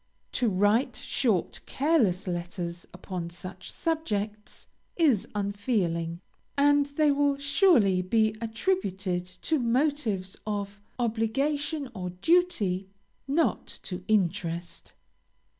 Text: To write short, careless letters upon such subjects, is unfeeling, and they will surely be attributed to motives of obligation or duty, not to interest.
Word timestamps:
To 0.31 0.49
write 0.49 0.95
short, 0.95 1.61
careless 1.67 2.27
letters 2.27 2.87
upon 2.91 3.29
such 3.29 3.71
subjects, 3.71 4.67
is 4.95 5.27
unfeeling, 5.35 6.21
and 6.57 6.87
they 6.87 7.11
will 7.11 7.37
surely 7.37 8.01
be 8.01 8.35
attributed 8.41 9.27
to 9.43 9.59
motives 9.59 10.35
of 10.47 10.81
obligation 10.97 11.87
or 11.93 12.09
duty, 12.09 12.89
not 13.27 13.67
to 13.83 14.03
interest. 14.07 14.93